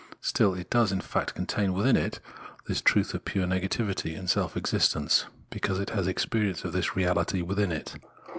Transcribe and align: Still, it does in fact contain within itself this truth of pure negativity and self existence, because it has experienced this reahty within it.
Still, 0.21 0.55
it 0.55 0.71
does 0.71 0.91
in 0.91 0.99
fact 0.99 1.35
contain 1.35 1.73
within 1.73 1.95
itself 1.95 2.23
this 2.65 2.81
truth 2.81 3.13
of 3.13 3.23
pure 3.23 3.45
negativity 3.45 4.17
and 4.17 4.27
self 4.27 4.57
existence, 4.57 5.25
because 5.51 5.79
it 5.79 5.91
has 5.91 6.07
experienced 6.07 6.63
this 6.71 6.95
reahty 6.97 7.43
within 7.43 7.71
it. 7.71 7.97